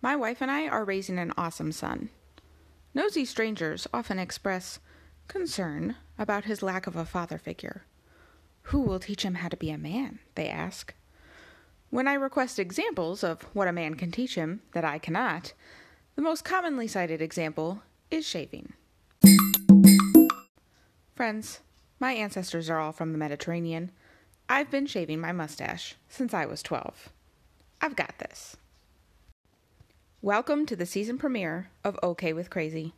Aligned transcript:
My 0.00 0.14
wife 0.14 0.40
and 0.40 0.50
I 0.50 0.68
are 0.68 0.84
raising 0.84 1.18
an 1.18 1.32
awesome 1.36 1.72
son. 1.72 2.10
Nosy 2.94 3.24
strangers 3.24 3.86
often 3.92 4.18
express 4.18 4.78
concern 5.26 5.96
about 6.18 6.44
his 6.44 6.62
lack 6.62 6.86
of 6.86 6.96
a 6.96 7.04
father 7.04 7.36
figure. 7.36 7.82
Who 8.62 8.80
will 8.80 9.00
teach 9.00 9.24
him 9.24 9.36
how 9.36 9.48
to 9.48 9.56
be 9.56 9.70
a 9.70 9.78
man? 9.78 10.20
They 10.34 10.48
ask. 10.48 10.94
When 11.90 12.06
I 12.06 12.14
request 12.14 12.58
examples 12.58 13.24
of 13.24 13.42
what 13.54 13.66
a 13.66 13.72
man 13.72 13.94
can 13.94 14.12
teach 14.12 14.34
him 14.34 14.60
that 14.72 14.84
I 14.84 14.98
cannot, 14.98 15.52
the 16.14 16.22
most 16.22 16.44
commonly 16.44 16.86
cited 16.86 17.20
example 17.20 17.82
is 18.10 18.26
shaving. 18.26 18.74
Friends, 21.14 21.60
my 21.98 22.12
ancestors 22.12 22.70
are 22.70 22.78
all 22.78 22.92
from 22.92 23.12
the 23.12 23.18
Mediterranean. 23.18 23.90
I've 24.48 24.70
been 24.70 24.86
shaving 24.86 25.20
my 25.20 25.32
mustache 25.32 25.96
since 26.08 26.32
I 26.32 26.46
was 26.46 26.62
12. 26.62 27.08
I've 27.80 27.96
got 27.96 28.18
this. 28.18 28.56
Welcome 30.22 30.66
to 30.66 30.74
the 30.74 30.84
season 30.84 31.16
premiere 31.16 31.70
of 31.84 31.96
OK 32.02 32.32
with 32.32 32.50
Crazy. 32.50 32.92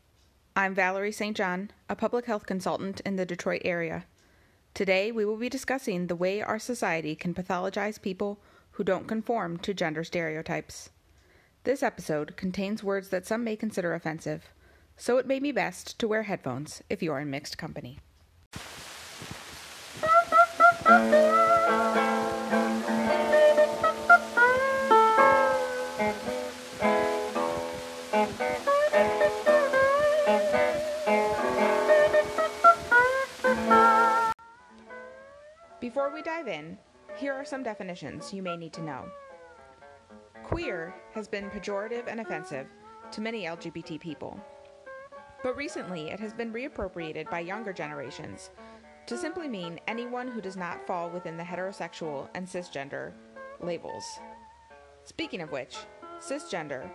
I'm 0.57 0.75
Valerie 0.75 1.13
St. 1.13 1.37
John, 1.37 1.71
a 1.87 1.95
public 1.95 2.25
health 2.25 2.47
consultant 2.47 3.01
in 3.01 3.17
the 3.17 3.27
Detroit 3.27 3.61
area. 3.63 4.07
Today, 4.73 5.13
we 5.13 5.27
will 5.27 5.37
be 5.37 5.51
discussing 5.51 6.07
the 6.07 6.17
way 6.17 6.41
our 6.41 6.59
society 6.59 7.15
can 7.15 7.35
pathologize 7.35 8.01
people 8.01 8.41
who 8.71 8.85
don't 8.85 9.07
conform 9.07 9.59
to 9.59 9.75
gender 9.75 10.03
stereotypes. 10.03 10.89
This 11.65 11.83
episode 11.83 12.39
contains 12.39 12.83
words 12.83 13.11
that 13.11 13.27
some 13.27 13.45
may 13.45 13.55
consider 13.55 13.93
offensive, 13.93 14.49
so 14.97 15.19
it 15.19 15.27
may 15.27 15.41
be 15.41 15.53
best 15.53 15.99
to 15.99 16.09
wear 16.09 16.23
headphones 16.23 16.83
if 16.89 17.03
you 17.03 17.13
are 17.13 17.21
in 17.21 17.29
mixed 17.29 17.59
company. 17.59 17.99
Before 35.81 36.13
we 36.13 36.23
dive 36.23 36.47
in, 36.47 36.79
here 37.17 37.33
are 37.33 37.45
some 37.45 37.63
definitions 37.63 38.33
you 38.33 38.43
may 38.43 38.57
need 38.57 38.73
to 38.75 38.83
know. 38.83 39.07
Queer 40.45 40.95
has 41.13 41.27
been 41.27 41.51
pejorative 41.51 42.07
and 42.07 42.21
offensive 42.21 42.67
to 43.11 43.21
many 43.21 43.45
LGBT 43.45 43.99
people, 44.01 44.39
but 45.43 45.57
recently 45.57 46.11
it 46.11 46.21
has 46.21 46.33
been 46.33 46.53
reappropriated 46.53 47.29
by 47.31 47.41
younger 47.41 47.73
generations 47.73 48.51
to 49.07 49.17
simply 49.17 49.49
mean 49.49 49.81
anyone 49.89 50.29
who 50.29 50.41
does 50.41 50.57
not 50.57 50.87
fall 50.87 51.11
within 51.11 51.37
the 51.37 51.43
heterosexual 51.43 52.29
and 52.35 52.47
cisgender 52.47 53.13
labels. 53.61 54.05
Speaking 55.05 55.41
of 55.41 55.51
which, 55.51 55.77
cisgender 56.21 56.89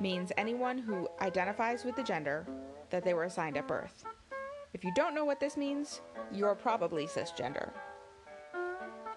means 0.00 0.32
anyone 0.36 0.78
who 0.78 1.08
identifies 1.20 1.84
with 1.84 1.96
the 1.96 2.02
gender 2.02 2.46
that 2.90 3.04
they 3.04 3.14
were 3.14 3.24
assigned 3.24 3.56
at 3.56 3.68
birth. 3.68 4.04
If 4.74 4.84
you 4.84 4.92
don't 4.94 5.14
know 5.14 5.24
what 5.24 5.40
this 5.40 5.56
means, 5.56 6.02
you're 6.32 6.54
probably 6.54 7.06
cisgender. 7.06 7.70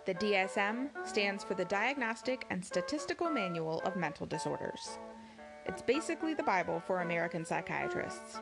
The 0.05 0.15
DSM 0.15 0.89
stands 1.05 1.43
for 1.43 1.53
the 1.53 1.65
Diagnostic 1.65 2.45
and 2.49 2.63
Statistical 2.63 3.30
Manual 3.30 3.81
of 3.81 3.95
Mental 3.95 4.25
Disorders. 4.25 4.97
It's 5.65 5.81
basically 5.81 6.33
the 6.33 6.43
Bible 6.43 6.81
for 6.87 7.02
American 7.02 7.45
psychiatrists, 7.45 8.39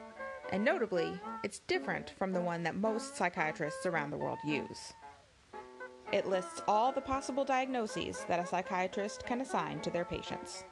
and 0.52 0.64
notably, 0.64 1.20
it's 1.44 1.60
different 1.60 2.14
from 2.18 2.32
the 2.32 2.40
one 2.40 2.64
that 2.64 2.76
most 2.76 3.18
psychiatrists 3.18 3.86
around 3.86 4.12
the 4.12 4.17
world 4.17 4.38
use. 4.45 4.94
It 6.14 6.26
lists 6.26 6.61
all 6.70 6.94
the 6.94 7.02
possible 7.02 7.44
diagnoses 7.44 8.23
that 8.30 8.39
a 8.39 8.45
psychiatrist 8.45 9.26
can 9.26 9.42
assign 9.42 9.82
to 9.82 9.89
their 9.89 10.05
patients. 10.05 10.64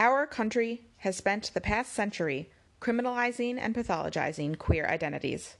Our 0.00 0.26
country 0.26 0.86
has 1.00 1.18
spent 1.18 1.50
the 1.52 1.60
past 1.60 1.92
century 1.92 2.48
criminalizing 2.80 3.58
and 3.60 3.74
pathologizing 3.74 4.56
queer 4.56 4.86
identities. 4.86 5.58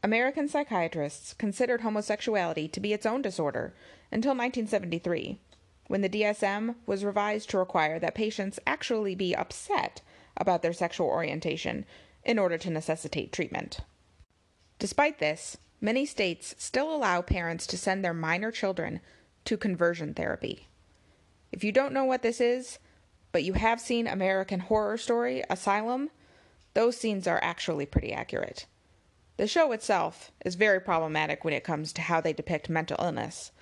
American 0.00 0.46
psychiatrists 0.46 1.34
considered 1.34 1.80
homosexuality 1.80 2.68
to 2.68 2.78
be 2.78 2.92
its 2.92 3.04
own 3.04 3.20
disorder 3.20 3.74
until 4.12 4.30
1973, 4.30 5.40
when 5.88 6.02
the 6.02 6.08
DSM 6.08 6.76
was 6.86 7.04
revised 7.04 7.50
to 7.50 7.58
require 7.58 7.98
that 7.98 8.14
patients 8.14 8.60
actually 8.64 9.16
be 9.16 9.34
upset 9.34 10.02
about 10.36 10.62
their 10.62 10.72
sexual 10.72 11.08
orientation 11.08 11.84
in 12.22 12.38
order 12.38 12.58
to 12.58 12.70
necessitate 12.70 13.32
treatment. 13.32 13.80
Despite 14.78 15.18
this, 15.18 15.56
many 15.80 16.06
states 16.06 16.54
still 16.58 16.94
allow 16.94 17.22
parents 17.22 17.66
to 17.66 17.76
send 17.76 18.04
their 18.04 18.14
minor 18.14 18.52
children 18.52 19.00
to 19.46 19.56
conversion 19.56 20.14
therapy. 20.14 20.68
If 21.50 21.64
you 21.64 21.72
don't 21.72 21.92
know 21.92 22.04
what 22.04 22.22
this 22.22 22.40
is, 22.40 22.78
but 23.32 23.44
you 23.44 23.54
have 23.54 23.80
seen 23.80 24.06
American 24.06 24.60
Horror 24.60 24.96
Story 24.96 25.42
Asylum, 25.50 26.10
those 26.74 26.96
scenes 26.96 27.26
are 27.26 27.40
actually 27.42 27.86
pretty 27.86 28.12
accurate. 28.12 28.66
The 29.36 29.46
show 29.46 29.72
itself 29.72 30.32
is 30.44 30.54
very 30.54 30.80
problematic 30.80 31.44
when 31.44 31.54
it 31.54 31.64
comes 31.64 31.92
to 31.92 32.02
how 32.02 32.20
they 32.20 32.32
depict 32.32 32.68
mental 32.68 32.96
illness, 33.00 33.52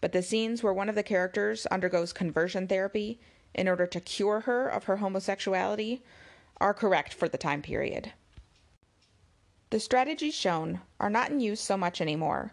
but 0.00 0.12
the 0.12 0.22
scenes 0.22 0.62
where 0.62 0.72
one 0.72 0.88
of 0.88 0.94
the 0.94 1.02
characters 1.02 1.66
undergoes 1.70 2.12
conversion 2.12 2.68
therapy 2.68 3.20
in 3.54 3.68
order 3.68 3.86
to 3.86 4.00
cure 4.00 4.40
her 4.40 4.68
of 4.68 4.84
her 4.84 4.96
homosexuality 4.96 6.02
are 6.60 6.74
correct 6.74 7.12
for 7.12 7.28
the 7.28 7.38
time 7.38 7.62
period. 7.62 8.12
The 9.70 9.80
strategies 9.80 10.34
shown 10.34 10.80
are 11.00 11.10
not 11.10 11.30
in 11.30 11.40
use 11.40 11.60
so 11.60 11.76
much 11.76 12.00
anymore, 12.00 12.52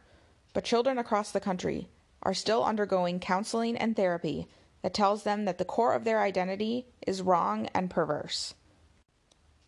but 0.54 0.64
children 0.64 0.98
across 0.98 1.32
the 1.32 1.40
country 1.40 1.88
are 2.24 2.34
still 2.34 2.64
undergoing 2.64 3.20
counseling 3.20 3.78
and 3.78 3.96
therapy 3.96 4.48
that 4.82 4.94
tells 4.94 5.24
them 5.24 5.46
that 5.46 5.58
the 5.58 5.66
core 5.66 5.94
of 5.94 6.04
their 6.04 6.22
identity 6.22 6.88
is 7.06 7.22
wrong 7.22 7.68
and 7.74 7.90
perverse. 7.90 8.56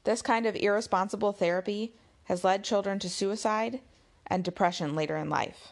This 0.03 0.21
kind 0.21 0.45
of 0.45 0.55
irresponsible 0.55 1.31
therapy 1.31 1.95
has 2.25 2.43
led 2.43 2.63
children 2.63 2.99
to 2.99 3.09
suicide 3.09 3.81
and 4.27 4.43
depression 4.43 4.95
later 4.95 5.17
in 5.17 5.29
life. 5.29 5.69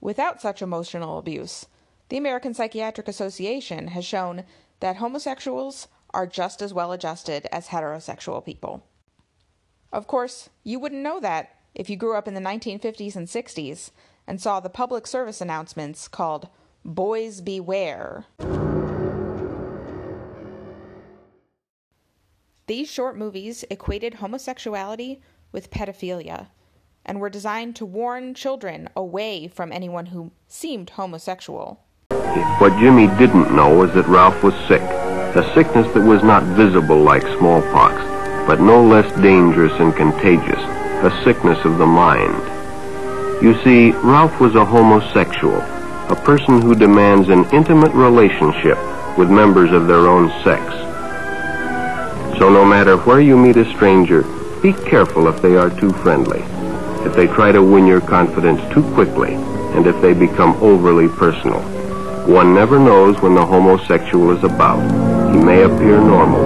Without 0.00 0.40
such 0.40 0.62
emotional 0.62 1.18
abuse, 1.18 1.66
the 2.08 2.16
American 2.16 2.54
Psychiatric 2.54 3.06
Association 3.06 3.88
has 3.88 4.04
shown 4.04 4.44
that 4.80 4.96
homosexuals 4.96 5.88
are 6.12 6.26
just 6.26 6.60
as 6.60 6.74
well 6.74 6.92
adjusted 6.92 7.46
as 7.52 7.68
heterosexual 7.68 8.44
people. 8.44 8.82
Of 9.92 10.06
course, 10.06 10.48
you 10.64 10.78
wouldn't 10.78 11.02
know 11.02 11.20
that 11.20 11.56
if 11.74 11.88
you 11.88 11.96
grew 11.96 12.16
up 12.16 12.26
in 12.26 12.34
the 12.34 12.40
1950s 12.40 13.14
and 13.14 13.28
60s 13.28 13.90
and 14.26 14.40
saw 14.40 14.60
the 14.60 14.70
public 14.70 15.06
service 15.06 15.40
announcements 15.40 16.08
called 16.08 16.48
Boys 16.84 17.42
Beware. 17.42 18.24
These 22.66 22.90
short 22.90 23.18
movies 23.18 23.64
equated 23.70 24.14
homosexuality 24.14 25.20
with 25.52 25.70
pedophilia 25.70 26.46
and 27.04 27.20
were 27.20 27.28
designed 27.28 27.76
to 27.76 27.84
warn 27.84 28.32
children 28.32 28.88
away 28.96 29.46
from 29.46 29.72
anyone 29.72 30.06
who 30.06 30.32
seemed 30.48 30.90
homosexual. 30.90 31.84
What 32.58 32.78
Jimmy 32.78 33.08
didn't 33.18 33.54
know 33.54 33.74
was 33.76 33.92
that 33.92 34.06
Ralph 34.06 34.42
was 34.42 34.54
sick, 34.66 34.80
a 34.80 35.52
sickness 35.54 35.92
that 35.92 36.02
was 36.02 36.22
not 36.22 36.42
visible 36.56 37.02
like 37.02 37.22
smallpox, 37.38 37.94
but 38.46 38.60
no 38.60 38.82
less 38.82 39.10
dangerous 39.20 39.78
and 39.80 39.94
contagious, 39.94 40.60
a 41.04 41.20
sickness 41.24 41.62
of 41.66 41.76
the 41.76 41.86
mind. 41.86 42.42
You 43.42 43.54
see, 43.62 43.90
Ralph 43.90 44.40
was 44.40 44.54
a 44.54 44.64
homosexual, 44.64 45.60
a 46.10 46.16
person 46.16 46.60
who 46.60 46.74
demands 46.74 47.28
an 47.28 47.44
intimate 47.52 47.92
relationship 47.92 48.76
with 49.16 49.30
members 49.30 49.70
of 49.70 49.86
their 49.86 50.08
own 50.08 50.28
sex. 50.42 50.60
So 52.36 52.50
no 52.50 52.64
matter 52.64 52.96
where 52.96 53.20
you 53.20 53.36
meet 53.36 53.56
a 53.56 53.64
stranger, 53.76 54.22
be 54.60 54.72
careful 54.72 55.28
if 55.28 55.40
they 55.40 55.54
are 55.54 55.70
too 55.70 55.92
friendly, 55.92 56.40
if 57.06 57.14
they 57.14 57.28
try 57.28 57.52
to 57.52 57.62
win 57.62 57.86
your 57.86 58.00
confidence 58.00 58.60
too 58.74 58.82
quickly, 58.92 59.34
and 59.34 59.86
if 59.86 60.00
they 60.02 60.12
become 60.12 60.60
overly 60.60 61.06
personal. 61.06 61.60
One 62.26 62.54
never 62.54 62.80
knows 62.80 63.20
when 63.22 63.36
the 63.36 63.46
homosexual 63.46 64.36
is 64.36 64.42
about. 64.42 64.80
He 65.32 65.38
may 65.38 65.62
appear 65.62 66.00
normal. 66.00 66.44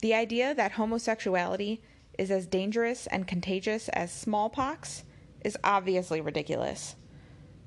The 0.00 0.12
idea 0.12 0.54
that 0.56 0.72
homosexuality 0.72 1.80
is 2.18 2.30
as 2.30 2.46
dangerous 2.46 3.06
and 3.06 3.26
contagious 3.26 3.88
as 3.90 4.12
smallpox 4.12 5.04
is 5.44 5.56
obviously 5.62 6.20
ridiculous. 6.20 6.96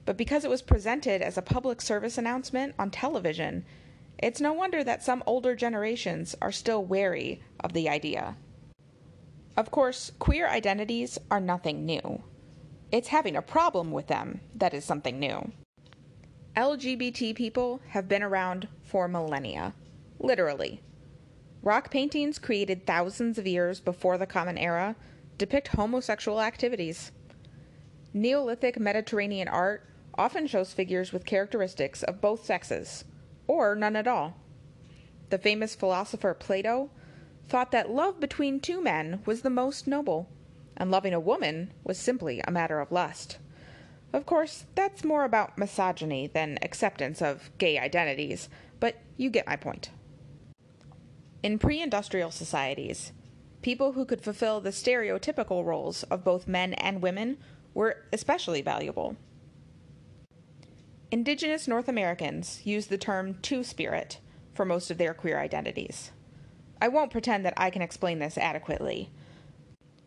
But 0.05 0.17
because 0.17 0.43
it 0.43 0.49
was 0.49 0.61
presented 0.61 1.21
as 1.21 1.37
a 1.37 1.41
public 1.41 1.81
service 1.81 2.17
announcement 2.17 2.75
on 2.79 2.91
television, 2.91 3.65
it's 4.17 4.41
no 4.41 4.51
wonder 4.53 4.83
that 4.83 5.03
some 5.03 5.23
older 5.25 5.55
generations 5.55 6.35
are 6.41 6.51
still 6.51 6.83
wary 6.83 7.41
of 7.59 7.73
the 7.73 7.87
idea. 7.87 8.35
Of 9.55 9.71
course, 9.71 10.11
queer 10.19 10.47
identities 10.47 11.19
are 11.29 11.39
nothing 11.39 11.85
new. 11.85 12.23
It's 12.91 13.09
having 13.09 13.35
a 13.35 13.41
problem 13.41 13.91
with 13.91 14.07
them 14.07 14.41
that 14.55 14.73
is 14.73 14.83
something 14.83 15.19
new. 15.19 15.51
LGBT 16.55 17.35
people 17.35 17.79
have 17.89 18.07
been 18.07 18.23
around 18.23 18.67
for 18.81 19.07
millennia, 19.07 19.73
literally. 20.19 20.81
Rock 21.61 21.91
paintings 21.91 22.39
created 22.39 22.85
thousands 22.85 23.38
of 23.38 23.45
years 23.45 23.81
before 23.81 24.17
the 24.17 24.25
Common 24.25 24.57
Era 24.57 24.95
depict 25.38 25.69
homosexual 25.69 26.41
activities. 26.41 27.11
Neolithic 28.13 28.79
Mediterranean 28.79 29.47
art 29.47 29.85
often 30.15 30.47
shows 30.47 30.73
figures 30.73 31.11
with 31.11 31.25
characteristics 31.25 32.01
of 32.03 32.21
both 32.21 32.45
sexes, 32.45 33.03
or 33.45 33.75
none 33.75 33.95
at 33.95 34.07
all. 34.07 34.38
The 35.29 35.38
famous 35.38 35.75
philosopher 35.75 36.33
Plato 36.33 36.89
thought 37.47 37.71
that 37.71 37.89
love 37.89 38.19
between 38.19 38.59
two 38.59 38.81
men 38.81 39.21
was 39.25 39.41
the 39.41 39.50
most 39.50 39.85
noble, 39.85 40.29
and 40.77 40.89
loving 40.89 41.13
a 41.13 41.19
woman 41.19 41.73
was 41.83 41.97
simply 41.97 42.41
a 42.41 42.51
matter 42.51 42.79
of 42.79 42.91
lust. 42.91 43.38
Of 44.13 44.25
course, 44.25 44.65
that's 44.75 45.03
more 45.03 45.23
about 45.23 45.57
misogyny 45.57 46.27
than 46.27 46.57
acceptance 46.61 47.21
of 47.21 47.51
gay 47.57 47.77
identities, 47.77 48.50
but 48.79 48.95
you 49.17 49.29
get 49.29 49.45
my 49.45 49.56
point. 49.56 49.91
In 51.41 51.57
pre 51.57 51.81
industrial 51.81 52.31
societies, 52.31 53.13
people 53.62 53.94
who 53.94 54.06
could 54.06 54.21
fulfill 54.21 54.59
the 54.59 54.71
stereotypical 54.71 55.63
roles 55.63 56.03
of 56.03 56.24
both 56.24 56.47
men 56.47 56.74
and 56.74 57.01
women 57.01 57.38
were 57.74 58.06
especially 58.12 58.62
valuable. 58.62 59.15
Indigenous 61.12 61.68
North 61.68 61.88
Americans 61.88 62.62
use 62.65 62.88
the 62.88 62.97
term 62.97 63.36
two 63.41 63.63
spirit 63.63 64.19
for 64.53 64.65
most 64.65 64.91
of 64.91 64.97
their 64.97 65.13
queer 65.13 65.39
identities. 65.39 66.12
I 66.81 66.88
won't 66.88 67.12
pretend 67.12 67.45
that 67.45 67.53
I 67.57 67.69
can 67.69 67.81
explain 67.81 68.19
this 68.19 68.38
adequately. 68.38 69.09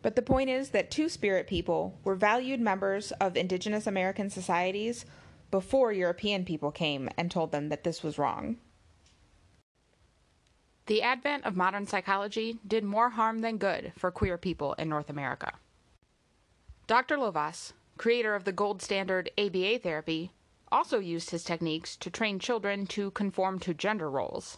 But 0.03 0.15
the 0.15 0.21
point 0.21 0.49
is 0.49 0.69
that 0.69 0.91
Two 0.91 1.09
Spirit 1.09 1.47
people 1.47 1.97
were 2.03 2.15
valued 2.15 2.59
members 2.59 3.11
of 3.13 3.37
indigenous 3.37 3.87
American 3.87 4.29
societies 4.29 5.05
before 5.49 5.93
European 5.93 6.45
people 6.45 6.71
came 6.71 7.09
and 7.17 7.31
told 7.31 7.51
them 7.51 7.69
that 7.69 7.83
this 7.83 8.03
was 8.03 8.17
wrong. 8.17 8.57
The 10.85 11.01
advent 11.01 11.45
of 11.45 11.55
modern 11.55 11.87
psychology 11.87 12.59
did 12.67 12.83
more 12.83 13.11
harm 13.11 13.39
than 13.39 13.57
good 13.57 13.93
for 13.97 14.11
queer 14.11 14.37
people 14.37 14.73
in 14.73 14.89
North 14.89 15.09
America. 15.09 15.53
Dr. 16.87 17.17
Lovaas, 17.17 17.71
creator 17.97 18.35
of 18.35 18.43
the 18.43 18.51
gold 18.51 18.81
standard 18.81 19.29
ABA 19.37 19.79
therapy, 19.79 20.31
also 20.71 20.99
used 20.99 21.29
his 21.29 21.45
techniques 21.45 21.95
to 21.95 22.09
train 22.09 22.37
children 22.39 22.85
to 22.87 23.11
conform 23.11 23.59
to 23.59 23.73
gender 23.73 24.09
roles. 24.09 24.57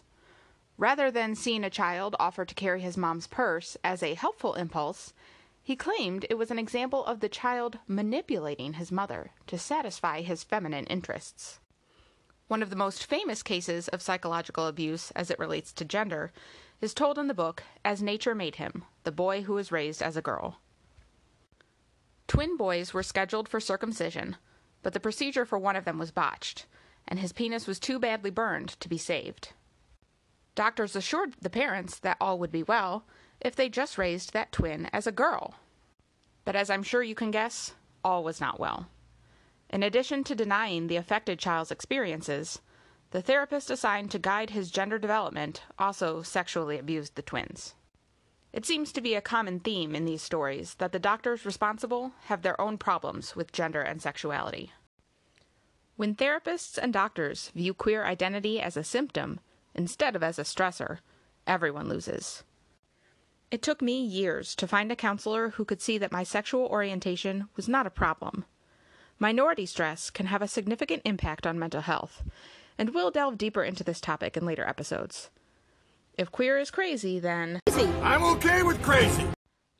Rather 0.78 1.10
than 1.10 1.34
seeing 1.34 1.62
a 1.62 1.70
child 1.70 2.16
offer 2.18 2.44
to 2.44 2.54
carry 2.54 2.80
his 2.80 2.96
mom's 2.96 3.26
purse 3.26 3.76
as 3.84 4.02
a 4.02 4.14
helpful 4.14 4.54
impulse, 4.54 5.14
he 5.62 5.76
claimed 5.76 6.26
it 6.28 6.38
was 6.38 6.50
an 6.50 6.58
example 6.58 7.04
of 7.04 7.20
the 7.20 7.28
child 7.28 7.78
manipulating 7.86 8.74
his 8.74 8.90
mother 8.90 9.30
to 9.46 9.58
satisfy 9.58 10.22
his 10.22 10.42
feminine 10.42 10.86
interests. 10.86 11.60
One 12.48 12.62
of 12.62 12.70
the 12.70 12.76
most 12.76 13.06
famous 13.06 13.42
cases 13.42 13.88
of 13.88 14.00
psychological 14.00 14.68
abuse 14.68 15.10
as 15.12 15.30
it 15.32 15.38
relates 15.38 15.72
to 15.72 15.84
gender 15.84 16.32
is 16.80 16.94
told 16.94 17.18
in 17.18 17.26
the 17.26 17.34
book 17.34 17.64
As 17.84 18.00
Nature 18.00 18.36
Made 18.36 18.56
Him 18.56 18.84
The 19.02 19.10
Boy 19.10 19.42
Who 19.42 19.54
Was 19.54 19.72
Raised 19.72 20.00
as 20.00 20.16
a 20.16 20.22
Girl. 20.22 20.60
Twin 22.28 22.56
boys 22.56 22.94
were 22.94 23.02
scheduled 23.02 23.48
for 23.48 23.58
circumcision, 23.58 24.36
but 24.82 24.92
the 24.92 25.00
procedure 25.00 25.44
for 25.44 25.58
one 25.58 25.74
of 25.74 25.84
them 25.84 25.98
was 25.98 26.12
botched, 26.12 26.66
and 27.08 27.18
his 27.18 27.32
penis 27.32 27.66
was 27.66 27.80
too 27.80 27.98
badly 27.98 28.30
burned 28.30 28.78
to 28.80 28.88
be 28.88 28.98
saved. 28.98 29.52
Doctors 30.54 30.94
assured 30.94 31.34
the 31.40 31.50
parents 31.50 31.98
that 31.98 32.16
all 32.20 32.38
would 32.38 32.52
be 32.52 32.62
well 32.62 33.04
if 33.40 33.56
they 33.56 33.68
just 33.68 33.98
raised 33.98 34.32
that 34.32 34.52
twin 34.52 34.88
as 34.92 35.06
a 35.08 35.12
girl. 35.12 35.54
But 36.44 36.54
as 36.54 36.70
I'm 36.70 36.84
sure 36.84 37.02
you 37.02 37.16
can 37.16 37.32
guess, 37.32 37.74
all 38.04 38.22
was 38.22 38.40
not 38.40 38.60
well. 38.60 38.86
In 39.70 39.82
addition 39.82 40.24
to 40.24 40.34
denying 40.34 40.86
the 40.86 40.96
affected 40.96 41.38
child's 41.38 41.70
experiences, 41.70 42.60
the 43.10 43.22
therapist 43.22 43.70
assigned 43.70 44.10
to 44.10 44.18
guide 44.18 44.50
his 44.50 44.70
gender 44.70 44.98
development 44.98 45.62
also 45.78 46.22
sexually 46.22 46.78
abused 46.78 47.14
the 47.14 47.22
twins. 47.22 47.74
It 48.52 48.64
seems 48.64 48.92
to 48.92 49.00
be 49.00 49.14
a 49.14 49.20
common 49.20 49.60
theme 49.60 49.94
in 49.94 50.04
these 50.04 50.22
stories 50.22 50.74
that 50.74 50.92
the 50.92 50.98
doctors 50.98 51.44
responsible 51.44 52.12
have 52.24 52.42
their 52.42 52.60
own 52.60 52.78
problems 52.78 53.36
with 53.36 53.52
gender 53.52 53.82
and 53.82 54.00
sexuality. 54.00 54.72
When 55.96 56.14
therapists 56.14 56.78
and 56.78 56.92
doctors 56.92 57.50
view 57.54 57.74
queer 57.74 58.04
identity 58.04 58.60
as 58.60 58.76
a 58.76 58.84
symptom 58.84 59.40
instead 59.74 60.16
of 60.16 60.22
as 60.22 60.38
a 60.38 60.42
stressor, 60.42 60.98
everyone 61.46 61.88
loses. 61.88 62.44
It 63.50 63.62
took 63.62 63.80
me 63.80 64.02
years 64.02 64.56
to 64.56 64.66
find 64.66 64.90
a 64.90 64.96
counselor 64.96 65.50
who 65.50 65.64
could 65.64 65.80
see 65.80 65.98
that 65.98 66.12
my 66.12 66.22
sexual 66.22 66.66
orientation 66.66 67.48
was 67.56 67.68
not 67.68 67.86
a 67.86 67.90
problem. 67.90 68.44
Minority 69.18 69.64
stress 69.64 70.10
can 70.10 70.26
have 70.26 70.42
a 70.42 70.48
significant 70.48 71.00
impact 71.06 71.46
on 71.46 71.58
mental 71.58 71.80
health, 71.80 72.22
and 72.76 72.92
we'll 72.92 73.10
delve 73.10 73.38
deeper 73.38 73.64
into 73.64 73.82
this 73.82 73.98
topic 73.98 74.36
in 74.36 74.44
later 74.44 74.68
episodes. 74.68 75.30
If 76.18 76.30
queer 76.30 76.58
is 76.58 76.70
crazy, 76.70 77.18
then. 77.18 77.60
I'm 78.02 78.22
okay 78.36 78.62
with 78.62 78.82
crazy. 78.82 79.24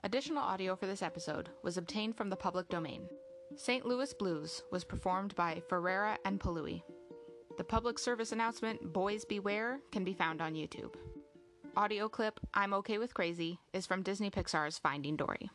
Additional 0.02 0.42
audio 0.42 0.74
for 0.74 0.86
this 0.86 1.02
episode 1.02 1.50
was 1.62 1.76
obtained 1.76 2.16
from 2.16 2.30
the 2.30 2.36
public 2.36 2.70
domain. 2.70 3.08
St. 3.56 3.84
Louis 3.84 4.14
Blues 4.14 4.62
was 4.72 4.84
performed 4.84 5.34
by 5.34 5.60
Ferera 5.68 6.16
and 6.24 6.40
Paaluhi. 6.40 6.82
The 7.58 7.64
public 7.64 7.98
service 7.98 8.32
announcement 8.32 8.92
Boys 8.94 9.26
Beware 9.26 9.80
can 9.92 10.02
be 10.02 10.14
found 10.14 10.40
on 10.40 10.54
YouTube. 10.54 10.94
Audio 11.76 12.08
clip 12.08 12.40
I'm 12.54 12.72
Okay 12.72 12.96
with 12.96 13.12
Crazy 13.12 13.58
is 13.74 13.84
from 13.84 14.02
Disney 14.02 14.30
Pixar's 14.30 14.78
Finding 14.78 15.16
Dory. 15.16 15.50